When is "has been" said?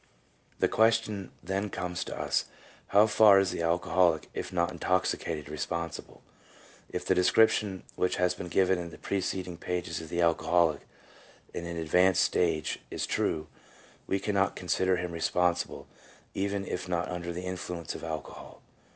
8.15-8.47